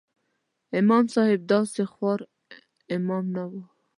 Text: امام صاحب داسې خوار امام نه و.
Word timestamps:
امام 0.79 1.05
صاحب 1.15 1.39
داسې 1.53 1.81
خوار 1.91 2.19
امام 2.95 3.25
نه 3.35 3.43
و. 3.49 3.51